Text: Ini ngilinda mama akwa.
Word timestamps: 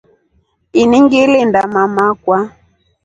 Ini 0.81 0.97
ngilinda 1.05 1.61
mama 1.73 2.03
akwa. 2.11 2.39